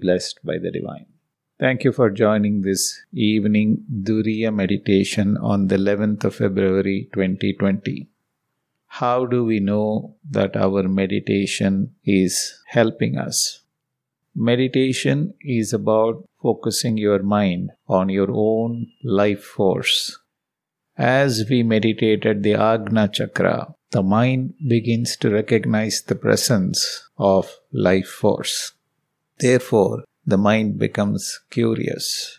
blessed 0.00 0.40
by 0.44 0.58
the 0.58 0.70
divine. 0.70 1.06
Thank 1.58 1.84
you 1.84 1.92
for 1.92 2.08
joining 2.08 2.62
this 2.62 2.98
evening 3.12 3.84
Duriya 4.02 4.54
meditation 4.54 5.36
on 5.36 5.66
the 5.66 5.76
11th 5.76 6.24
of 6.24 6.34
February 6.36 7.10
2020. 7.12 8.08
How 8.86 9.26
do 9.26 9.44
we 9.44 9.60
know 9.60 10.16
that 10.30 10.56
our 10.56 10.84
meditation 10.88 11.94
is 12.04 12.62
helping 12.66 13.18
us? 13.18 13.60
Meditation 14.34 15.34
is 15.42 15.72
about 15.72 16.24
focusing 16.42 16.96
your 16.96 17.22
mind 17.22 17.70
on 17.88 18.08
your 18.08 18.30
own 18.30 18.86
life 19.04 19.44
force. 19.44 20.18
As 20.96 21.44
we 21.50 21.62
meditate 21.62 22.24
at 22.24 22.42
the 22.42 22.54
Agna 22.54 23.08
Chakra, 23.08 23.74
the 23.90 24.02
mind 24.02 24.54
begins 24.66 25.16
to 25.18 25.30
recognize 25.30 26.02
the 26.02 26.14
presence 26.14 27.08
of 27.18 27.58
life 27.72 28.08
force. 28.08 28.72
Therefore, 29.40 30.04
the 30.26 30.36
mind 30.36 30.78
becomes 30.78 31.40
curious. 31.50 32.38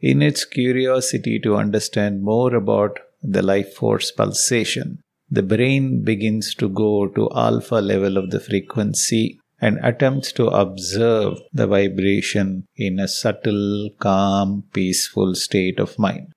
In 0.00 0.20
its 0.20 0.44
curiosity 0.44 1.40
to 1.40 1.56
understand 1.56 2.22
more 2.22 2.54
about 2.54 3.00
the 3.22 3.42
life 3.42 3.74
force 3.74 4.10
pulsation, 4.10 5.00
the 5.30 5.42
brain 5.42 6.04
begins 6.04 6.54
to 6.56 6.68
go 6.68 7.08
to 7.08 7.30
alpha 7.34 7.76
level 7.76 8.18
of 8.18 8.30
the 8.30 8.40
frequency 8.40 9.40
and 9.60 9.78
attempts 9.82 10.30
to 10.32 10.46
observe 10.48 11.38
the 11.52 11.66
vibration 11.66 12.66
in 12.76 13.00
a 13.00 13.08
subtle, 13.08 13.90
calm, 13.98 14.64
peaceful 14.72 15.34
state 15.34 15.80
of 15.80 15.98
mind. 15.98 16.32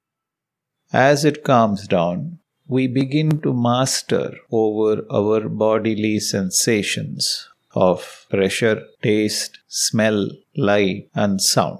As 0.91 1.23
it 1.23 1.43
calms 1.43 1.87
down, 1.87 2.39
we 2.67 2.87
begin 2.87 3.41
to 3.41 3.53
master 3.53 4.33
over 4.51 5.05
our 5.11 5.49
bodily 5.49 6.19
sensations 6.19 7.50
of 7.73 8.25
pressure, 8.29 8.83
taste, 9.01 9.59
smell, 9.67 10.29
light, 10.55 11.09
and 11.13 11.41
sound. 11.41 11.79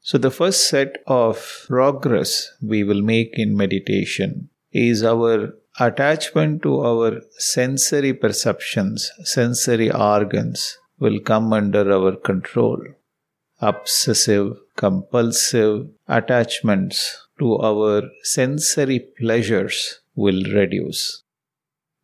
So, 0.00 0.18
the 0.18 0.30
first 0.30 0.68
set 0.68 0.98
of 1.06 1.64
progress 1.66 2.52
we 2.62 2.84
will 2.84 3.02
make 3.02 3.30
in 3.32 3.56
meditation 3.56 4.50
is 4.70 5.02
our 5.02 5.54
attachment 5.80 6.62
to 6.62 6.80
our 6.80 7.20
sensory 7.38 8.12
perceptions, 8.12 9.10
sensory 9.24 9.90
organs 9.90 10.78
will 10.98 11.18
come 11.20 11.52
under 11.52 11.92
our 11.92 12.16
control. 12.16 12.80
Obsessive, 13.60 14.56
compulsive 14.76 15.88
attachments 16.08 17.26
to 17.38 17.58
our 17.58 18.02
sensory 18.22 19.00
pleasures 19.18 20.00
will 20.14 20.42
reduce. 20.52 21.22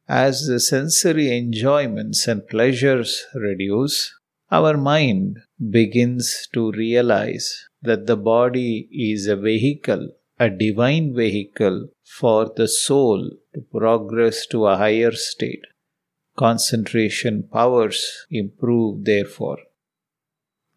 As 0.09 0.47
the 0.47 0.59
sensory 0.59 1.37
enjoyments 1.37 2.27
and 2.27 2.47
pleasures 2.47 3.25
reduce, 3.35 4.13
our 4.51 4.77
mind 4.77 5.39
begins 5.71 6.49
to 6.53 6.73
realize 6.73 7.69
that 7.81 8.07
the 8.07 8.17
body 8.17 8.89
is 8.93 9.27
a 9.27 9.37
vehicle, 9.37 10.09
a 10.39 10.51
divine 10.51 11.15
vehicle 11.15 11.89
for 12.05 12.53
the 12.57 12.69
soul 12.69 13.31
to 13.55 13.61
progress 13.61 14.47
to 14.47 14.67
a 14.67 14.77
higher 14.77 15.13
state. 15.13 15.65
Concentration 16.37 17.45
powers 17.53 18.27
improve, 18.31 19.05
therefore. 19.05 19.59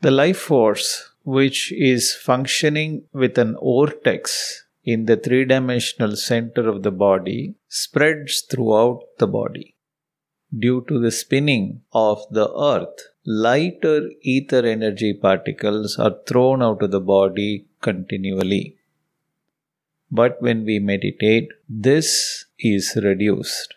The 0.01 0.11
life 0.11 0.37
force, 0.37 1.11
which 1.23 1.71
is 1.71 2.13
functioning 2.13 3.05
with 3.11 3.37
an 3.37 3.55
vortex 3.55 4.64
in 4.85 5.05
the 5.05 5.17
three 5.17 5.43
dimensional 5.45 6.15
center 6.15 6.69
of 6.69 6.83
the 6.83 6.91
body, 6.91 7.55
spreads 7.67 8.41
throughout 8.41 9.01
the 9.17 9.27
body. 9.27 9.75
Due 10.57 10.85
to 10.87 10.99
the 10.99 11.11
spinning 11.11 11.81
of 11.91 12.19
the 12.29 12.47
earth, 12.55 12.99
lighter 13.25 14.09
ether 14.21 14.63
energy 14.65 15.11
particles 15.13 15.97
are 15.97 16.15
thrown 16.27 16.61
out 16.61 16.83
of 16.83 16.91
the 16.91 17.01
body 17.01 17.65
continually. 17.81 18.77
But 20.11 20.41
when 20.41 20.63
we 20.65 20.77
meditate, 20.79 21.49
this 21.67 22.45
is 22.59 22.97
reduced. 23.01 23.73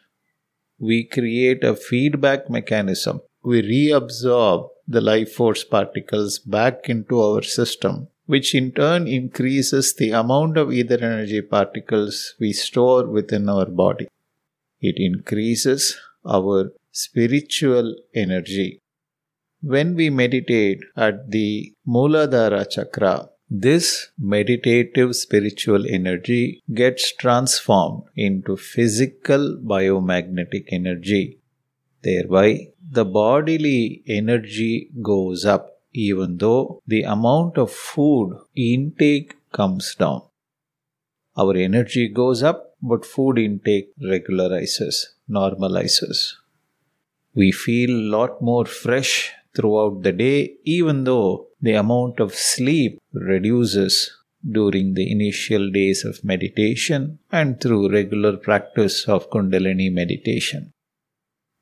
We 0.79 1.05
create 1.05 1.65
a 1.65 1.75
feedback 1.75 2.51
mechanism. 2.51 3.23
We 3.43 3.63
reabsorb 3.63 4.69
the 4.87 5.01
life 5.01 5.33
force 5.33 5.65
particles 5.65 6.39
back 6.39 6.89
into 6.89 7.21
our 7.21 7.43
system, 7.43 8.09
which 8.33 8.55
in 8.55 8.67
turn 8.79 9.09
increases 9.09 9.95
the 9.95 10.11
amount 10.11 10.59
of 10.63 10.73
ether 10.79 10.99
energy 11.11 11.41
particles 11.41 12.35
we 12.39 12.53
store 12.53 13.07
within 13.07 13.49
our 13.49 13.65
body. 13.83 14.07
It 14.81 14.97
increases 14.99 15.97
our 16.37 16.73
spiritual 16.93 17.97
energy. 18.15 18.81
When 19.63 19.95
we 19.95 20.11
meditate 20.11 20.81
at 20.95 21.31
the 21.31 21.73
Muladhara 21.87 22.69
chakra, 22.71 23.31
this 23.51 24.11
meditative 24.19 25.17
spiritual 25.17 25.87
energy 25.89 26.63
gets 26.75 27.13
transformed 27.17 28.03
into 28.15 28.59
physical 28.59 29.57
biomagnetic 29.57 30.67
energy. 30.71 31.39
Thereby, 32.03 32.69
the 32.91 33.07
bodily 33.07 34.03
energy 34.07 34.91
goes 35.03 35.47
up 35.47 35.78
even 36.07 36.37
though 36.39 36.83
the 36.87 37.03
amount 37.03 37.59
of 37.59 37.71
food 37.73 38.37
intake 38.55 39.35
comes 39.53 39.95
down. 39.95 40.23
Our 41.37 41.57
energy 41.57 42.09
goes 42.09 42.43
up, 42.43 42.75
but 42.81 43.05
food 43.05 43.39
intake 43.39 43.91
regularizes, 44.13 44.97
normalizes. 45.29 46.35
We 47.35 47.51
feel 47.53 47.91
a 47.91 48.11
lot 48.17 48.41
more 48.41 48.65
fresh 48.65 49.33
throughout 49.55 50.03
the 50.03 50.13
day, 50.13 50.55
even 50.65 51.05
though 51.05 51.49
the 51.61 51.75
amount 51.75 52.21
of 52.21 52.35
sleep 52.35 53.01
reduces 53.13 53.95
during 54.59 54.95
the 54.95 55.11
initial 55.11 55.71
days 55.71 56.05
of 56.05 56.25
meditation 56.25 57.19
and 57.33 57.61
through 57.61 57.93
regular 57.93 58.37
practice 58.37 59.09
of 59.09 59.31
Kundalini 59.31 59.93
meditation. 59.93 60.73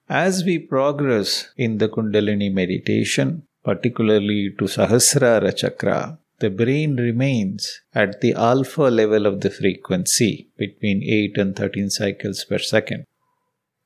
As 0.08 0.44
we 0.44 0.58
progress 0.58 1.48
in 1.56 1.78
the 1.78 1.88
Kundalini 1.88 2.52
meditation, 2.52 3.45
particularly 3.66 4.54
to 4.58 4.66
Sahasrara 4.66 5.52
Chakra, 5.60 6.18
the 6.38 6.50
brain 6.50 6.94
remains 6.96 7.80
at 7.92 8.20
the 8.20 8.32
alpha 8.34 8.82
level 8.82 9.26
of 9.26 9.40
the 9.40 9.50
frequency 9.50 10.50
between 10.56 11.02
8 11.02 11.36
and 11.38 11.56
13 11.56 11.90
cycles 11.90 12.44
per 12.44 12.58
second. 12.58 13.04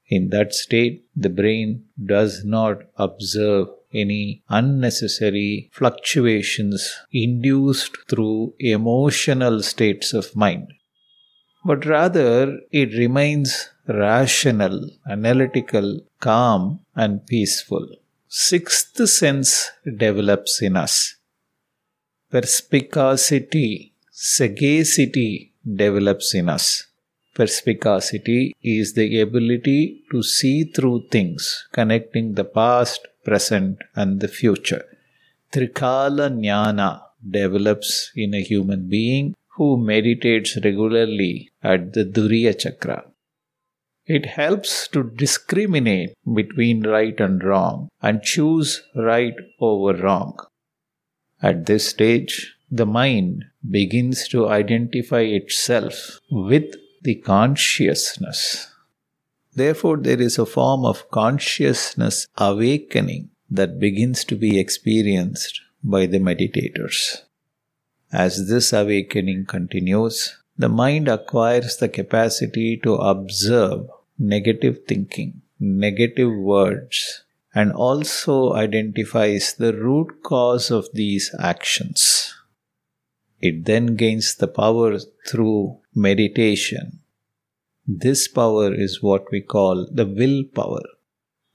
In 0.09 0.29
that 0.31 0.53
state, 0.53 1.05
the 1.17 1.31
brain 1.31 1.85
does 2.15 2.45
not 2.45 2.83
observe 2.97 3.69
any 3.95 4.43
unnecessary 4.51 5.71
fluctuations 5.73 6.93
induced 7.11 7.97
through 8.11 8.53
emotional 8.59 9.63
states 9.63 10.13
of 10.13 10.37
mind, 10.37 10.69
but 11.65 11.87
rather 11.87 12.59
it 12.71 12.93
remains 13.05 13.71
rational, 13.89 14.91
analytical, 15.09 16.01
calm, 16.21 16.81
and 16.95 17.27
peaceful. 17.27 17.89
Sixth 18.33 19.09
sense 19.09 19.73
develops 19.85 20.63
in 20.63 20.77
us. 20.77 21.17
Perspicacity, 22.31 23.93
sagacity 24.13 25.53
develops 25.67 26.33
in 26.37 26.49
us. 26.49 26.87
Perspicacity 27.35 28.55
is 28.63 28.95
the 28.95 29.21
ability 29.21 30.05
to 30.13 30.23
see 30.23 30.63
through 30.63 31.09
things, 31.11 31.67
connecting 31.73 32.35
the 32.35 32.45
past, 32.45 33.09
present, 33.25 33.79
and 33.97 34.21
the 34.21 34.29
future. 34.29 34.85
Trikala 35.51 36.31
Jnana 36.31 37.01
develops 37.29 38.13
in 38.15 38.35
a 38.35 38.43
human 38.43 38.89
being 38.89 39.35
who 39.57 39.77
meditates 39.77 40.57
regularly 40.63 41.51
at 41.65 41.95
the 41.95 42.05
Duriya 42.05 42.57
Chakra. 42.57 43.10
It 44.13 44.27
helps 44.27 44.89
to 44.89 45.05
discriminate 45.05 46.15
between 46.35 46.85
right 46.85 47.21
and 47.21 47.45
wrong 47.45 47.91
and 48.03 48.21
choose 48.21 48.83
right 48.97 49.37
over 49.61 49.97
wrong. 50.03 50.37
At 51.41 51.67
this 51.67 51.91
stage, 51.91 52.57
the 52.69 52.87
mind 52.87 53.45
begins 53.71 54.27
to 54.31 54.49
identify 54.49 55.21
itself 55.21 56.19
with 56.29 56.75
the 57.03 57.15
consciousness. 57.21 58.73
Therefore, 59.55 59.97
there 59.97 60.21
is 60.21 60.41
a 60.41 60.45
form 60.45 60.85
of 60.85 61.09
consciousness 61.13 62.27
awakening 62.37 63.31
that 63.49 63.79
begins 63.79 64.25
to 64.25 64.35
be 64.35 64.59
experienced 64.59 65.61
by 65.85 66.07
the 66.07 66.19
meditators. 66.19 67.19
As 68.13 68.49
this 68.49 68.73
awakening 68.73 69.47
continues, 69.47 70.37
the 70.59 70.69
mind 70.69 71.07
acquires 71.07 71.77
the 71.77 71.89
capacity 71.89 72.77
to 72.79 72.95
observe 72.97 73.87
negative 74.21 74.85
thinking, 74.87 75.43
negative 75.59 76.33
words, 76.33 77.25
and 77.53 77.73
also 77.73 78.53
identifies 78.53 79.55
the 79.55 79.73
root 79.73 80.23
cause 80.23 80.71
of 80.71 80.87
these 80.93 81.35
actions. 81.41 82.33
It 83.41 83.65
then 83.65 83.97
gains 83.97 84.37
the 84.37 84.47
power 84.47 85.01
through 85.27 85.79
meditation 85.95 87.01
this 87.99 88.29
power 88.29 88.73
is 88.73 89.03
what 89.03 89.33
we 89.33 89.41
call 89.41 89.89
the 89.91 90.07
will 90.07 90.45
power. 90.45 90.85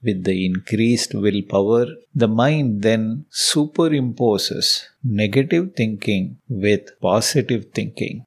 with 0.06 0.24
the 0.24 0.44
increased 0.44 1.14
willpower, 1.14 1.86
the 2.14 2.28
mind 2.28 2.82
then 2.82 3.24
superimposes 3.32 4.84
negative 5.02 5.72
thinking 5.74 6.36
with 6.48 6.90
positive 7.00 7.72
thinking. 7.72 8.25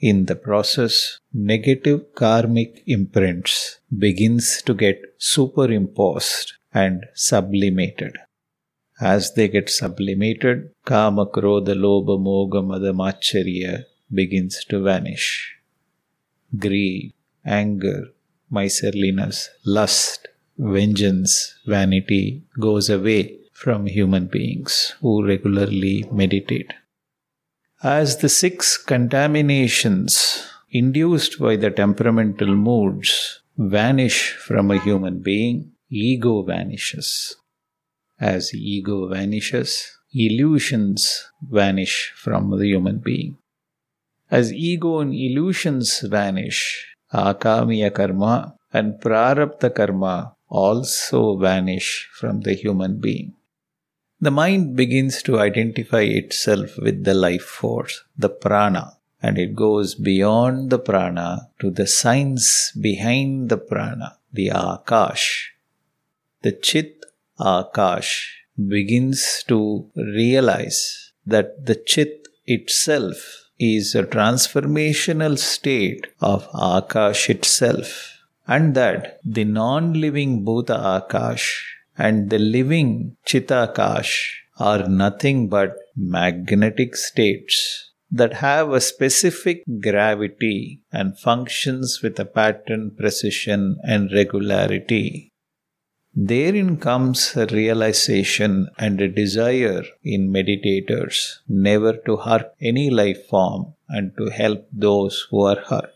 In 0.00 0.24
the 0.24 0.34
process, 0.34 1.18
negative 1.34 2.14
karmic 2.14 2.82
imprints 2.86 3.80
begins 3.98 4.62
to 4.62 4.72
get 4.72 4.98
superimposed 5.18 6.54
and 6.72 7.04
sublimated. 7.14 8.16
As 8.98 9.34
they 9.34 9.48
get 9.48 9.68
sublimated, 9.68 10.70
kama, 10.86 11.26
krodha, 11.26 11.74
lobha, 11.74 12.18
moga, 12.18 12.62
mada, 12.62 12.94
machariya 12.94 13.84
begins 14.10 14.64
to 14.70 14.82
vanish. 14.82 15.54
Greed, 16.56 17.12
anger, 17.44 18.08
miserliness, 18.50 19.50
lust, 19.66 20.28
vengeance, 20.56 21.58
vanity 21.66 22.42
goes 22.58 22.88
away 22.88 23.36
from 23.52 23.84
human 23.84 24.28
beings 24.28 24.94
who 25.02 25.22
regularly 25.26 26.08
meditate. 26.10 26.72
As 27.82 28.18
the 28.18 28.28
six 28.28 28.76
contaminations 28.76 30.44
induced 30.70 31.40
by 31.40 31.56
the 31.56 31.70
temperamental 31.70 32.54
moods 32.54 33.40
vanish 33.56 34.32
from 34.32 34.70
a 34.70 34.78
human 34.78 35.20
being, 35.20 35.72
ego 35.88 36.42
vanishes. 36.42 37.36
As 38.20 38.52
ego 38.52 39.08
vanishes, 39.08 39.96
illusions 40.12 41.24
vanish 41.40 42.12
from 42.16 42.50
the 42.50 42.66
human 42.66 42.98
being. 42.98 43.38
As 44.30 44.52
ego 44.52 44.98
and 44.98 45.14
illusions 45.14 46.00
vanish, 46.00 46.94
akamiya 47.14 47.94
karma 47.94 48.56
and 48.74 49.00
prarabdha 49.00 49.74
karma 49.74 50.36
also 50.50 51.38
vanish 51.38 52.10
from 52.12 52.42
the 52.42 52.52
human 52.52 53.00
being. 53.00 53.32
The 54.20 54.30
mind 54.30 54.76
begins 54.76 55.22
to 55.22 55.38
identify 55.38 56.02
itself 56.02 56.76
with 56.76 57.04
the 57.04 57.14
life 57.14 57.44
force, 57.44 58.04
the 58.18 58.28
prana, 58.28 58.98
and 59.22 59.38
it 59.38 59.54
goes 59.54 59.94
beyond 59.94 60.70
the 60.70 60.78
prana 60.78 61.48
to 61.60 61.70
the 61.70 61.86
science 61.86 62.72
behind 62.72 63.48
the 63.48 63.56
prana, 63.56 64.18
the 64.32 64.48
akash. 64.48 65.48
The 66.42 66.52
chit 66.52 67.04
akash 67.38 68.26
begins 68.68 69.42
to 69.48 69.90
realize 69.96 71.12
that 71.26 71.64
the 71.64 71.74
chit 71.74 72.28
itself 72.46 73.50
is 73.58 73.94
a 73.94 74.02
transformational 74.02 75.38
state 75.38 76.06
of 76.20 76.50
Akash 76.52 77.28
itself, 77.28 78.18
and 78.46 78.74
that 78.74 79.20
the 79.24 79.44
non 79.44 79.92
living 80.00 80.44
Bhuta 80.44 80.78
Akash 80.96 81.46
and 82.06 82.30
the 82.30 82.38
living 82.38 83.16
Chitakash 83.26 84.12
are 84.58 84.88
nothing 84.88 85.48
but 85.48 85.76
magnetic 85.96 86.96
states 86.96 87.92
that 88.10 88.34
have 88.44 88.72
a 88.72 88.80
specific 88.80 89.62
gravity 89.80 90.82
and 90.90 91.18
functions 91.18 92.00
with 92.02 92.18
a 92.18 92.24
pattern, 92.24 92.90
precision, 92.98 93.76
and 93.84 94.10
regularity 94.12 95.30
Therein 96.12 96.78
comes 96.78 97.36
a 97.36 97.46
realization 97.46 98.68
and 98.76 99.00
a 99.00 99.06
desire 99.06 99.84
in 100.02 100.32
meditators 100.32 101.38
never 101.48 101.96
to 101.98 102.16
hurt 102.16 102.52
any 102.60 102.90
life 102.90 103.28
form 103.28 103.74
and 103.88 104.16
to 104.16 104.28
help 104.28 104.66
those 104.72 105.28
who 105.30 105.42
are 105.42 105.60
hurt. 105.60 105.94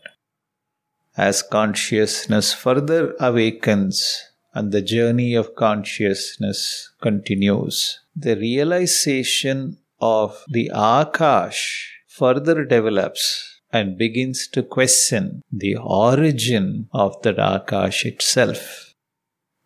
As 1.17 1.41
consciousness 1.41 2.53
further 2.53 3.13
awakens 3.19 4.31
and 4.55 4.71
the 4.71 4.81
journey 4.81 5.35
of 5.35 5.53
consciousness 5.53 6.93
continues, 7.01 7.99
the 8.15 8.35
realization 8.37 9.77
of 9.99 10.43
the 10.47 10.71
Akash 10.73 11.89
further 12.07 12.63
develops 12.63 13.59
and 13.71 13.97
begins 13.97 14.47
to 14.47 14.63
question 14.63 15.41
the 15.51 15.75
origin 15.75 16.87
of 16.93 17.21
that 17.23 17.35
Akash 17.35 18.05
itself. 18.05 18.93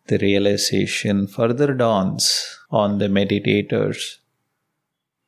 The 0.08 0.18
realization 0.18 1.28
further 1.28 1.72
dawns 1.72 2.58
on 2.70 2.98
the 2.98 3.06
meditators 3.06 4.16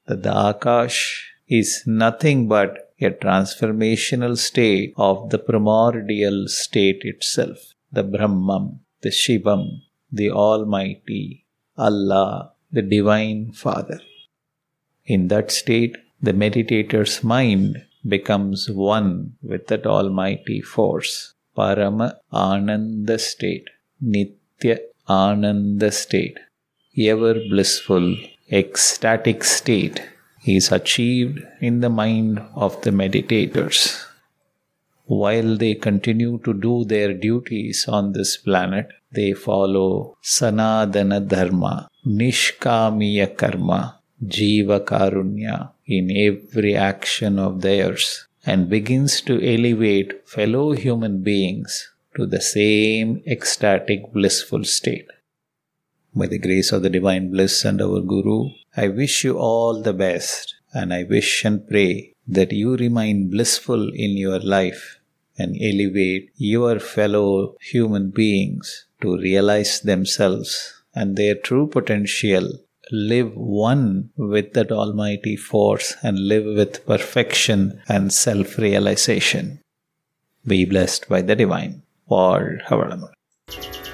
that 0.06 0.24
the 0.24 0.30
Akash 0.30 1.22
is 1.46 1.84
nothing 1.86 2.48
but 2.48 2.92
a 3.00 3.10
transformational 3.10 4.36
state 4.36 4.92
of 4.96 5.30
the 5.30 5.38
primordial 5.38 6.48
state 6.48 7.02
itself, 7.04 7.74
the 7.92 8.02
Brahman, 8.02 8.80
the 9.02 9.10
Shivam, 9.10 9.82
the 10.10 10.30
Almighty, 10.30 11.44
Allah, 11.76 12.52
the 12.70 12.82
Divine 12.82 13.52
Father. 13.52 14.00
In 15.04 15.28
that 15.28 15.50
state, 15.50 15.96
the 16.20 16.32
meditator's 16.32 17.22
mind 17.22 17.84
becomes 18.06 18.70
one 18.70 19.36
with 19.42 19.66
that 19.66 19.86
Almighty 19.86 20.60
Force, 20.60 21.34
Parama 21.56 22.16
Ananda 22.32 23.18
state, 23.18 23.68
Nitya 24.02 24.78
Ananda 25.08 25.90
state, 25.90 26.38
ever 26.98 27.34
blissful, 27.34 28.16
ecstatic 28.50 29.44
state 29.44 30.00
is 30.46 30.72
achieved 30.72 31.40
in 31.60 31.80
the 31.80 31.90
mind 31.90 32.40
of 32.54 32.80
the 32.82 32.90
meditators. 32.90 34.04
While 35.04 35.56
they 35.56 35.74
continue 35.74 36.38
to 36.44 36.54
do 36.54 36.84
their 36.84 37.12
duties 37.12 37.86
on 37.88 38.12
this 38.12 38.36
planet, 38.36 38.88
they 39.10 39.32
follow 39.32 40.16
Sanatana 40.22 41.26
Dharma, 41.26 41.88
Nishkamiya 42.06 43.36
Karma, 43.36 44.00
Jiva 44.24 44.80
Karunya 44.80 45.72
in 45.86 46.10
every 46.10 46.76
action 46.76 47.38
of 47.38 47.60
theirs 47.60 48.26
and 48.46 48.68
begins 48.68 49.20
to 49.22 49.34
elevate 49.42 50.28
fellow 50.28 50.72
human 50.72 51.22
beings 51.22 51.90
to 52.16 52.26
the 52.26 52.40
same 52.40 53.22
ecstatic, 53.26 54.12
blissful 54.12 54.64
state. 54.64 55.08
By 56.14 56.26
the 56.26 56.38
grace 56.38 56.72
of 56.72 56.82
the 56.82 56.90
Divine 56.90 57.30
Bliss 57.30 57.64
and 57.64 57.80
our 57.80 58.00
Guru, 58.00 58.50
I 58.76 58.88
wish 58.88 59.24
you 59.24 59.38
all 59.38 59.82
the 59.82 59.92
best 59.92 60.54
and 60.72 60.92
I 60.92 61.04
wish 61.04 61.44
and 61.44 61.66
pray 61.66 62.11
that 62.26 62.52
you 62.52 62.76
remain 62.76 63.30
blissful 63.30 63.90
in 63.92 64.16
your 64.16 64.38
life 64.40 64.98
and 65.38 65.56
elevate 65.60 66.30
your 66.36 66.78
fellow 66.78 67.56
human 67.60 68.10
beings 68.10 68.86
to 69.00 69.16
realize 69.18 69.80
themselves 69.80 70.82
and 70.94 71.16
their 71.16 71.34
true 71.34 71.66
potential. 71.66 72.50
Live 72.90 73.34
one 73.34 74.10
with 74.16 74.52
that 74.52 74.70
Almighty 74.70 75.36
force 75.36 75.96
and 76.02 76.28
live 76.28 76.44
with 76.44 76.84
perfection 76.84 77.80
and 77.88 78.12
self 78.12 78.58
realization. 78.58 79.60
Be 80.46 80.64
blessed 80.64 81.08
by 81.08 81.22
the 81.22 81.36
Divine. 81.36 81.82
Vazhga 82.10 82.66
Valamudan. 82.68 83.91